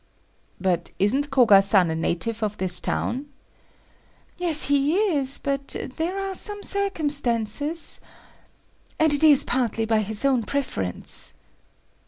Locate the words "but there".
5.37-6.17